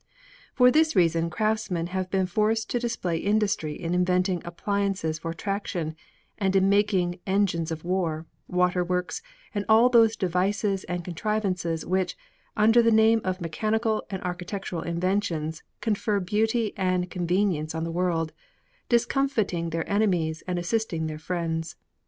[0.55, 5.95] For this reason craftsmen have been forced to display industry in inventing appliances for traction,
[6.39, 9.21] and in making engines of war, waterworks,
[9.53, 12.17] and all those devices and contrivances which,
[12.57, 18.33] under the name of mechanical and architectural inventions, confer beauty and convenience on the world,
[18.89, 21.75] discomfiting their enemies and assisting their friends.